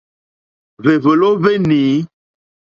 Hwèwòló 0.81 1.29
hwé 1.39 1.53
nǐ. 1.67 1.79